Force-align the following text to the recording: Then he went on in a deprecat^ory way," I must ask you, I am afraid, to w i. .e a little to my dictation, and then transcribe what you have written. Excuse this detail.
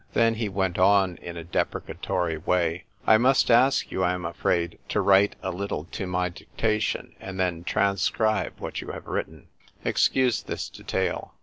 Then 0.13 0.33
he 0.33 0.49
went 0.49 0.79
on 0.79 1.17
in 1.17 1.37
a 1.37 1.43
deprecat^ory 1.45 2.43
way," 2.43 2.85
I 3.05 3.19
must 3.19 3.51
ask 3.51 3.91
you, 3.91 4.01
I 4.03 4.13
am 4.13 4.25
afraid, 4.25 4.79
to 4.89 4.97
w 4.97 5.13
i. 5.15 5.21
.e 5.25 5.29
a 5.43 5.51
little 5.51 5.83
to 5.91 6.07
my 6.07 6.29
dictation, 6.29 7.13
and 7.19 7.39
then 7.39 7.63
transcribe 7.63 8.53
what 8.57 8.81
you 8.81 8.93
have 8.93 9.05
written. 9.05 9.45
Excuse 9.85 10.41
this 10.41 10.69
detail. 10.69 11.35